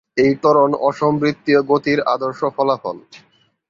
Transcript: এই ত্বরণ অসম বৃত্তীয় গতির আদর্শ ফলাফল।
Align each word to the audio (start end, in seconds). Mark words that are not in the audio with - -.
এই 0.17 0.33
ত্বরণ 0.41 0.71
অসম 0.81 1.13
বৃত্তীয় 1.21 1.59
গতির 1.69 1.99
আদর্শ 2.13 2.41
ফলাফল। 2.55 2.97